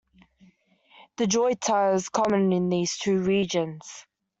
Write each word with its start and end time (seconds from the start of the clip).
The 1.17 1.27
jota 1.27 1.91
is 1.93 2.09
common 2.09 2.51
in 2.53 2.69
these 2.69 2.97
two 2.97 3.19
regions. 3.21 4.07